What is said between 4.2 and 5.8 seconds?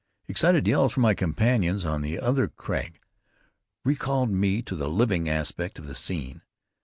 me to the living aspect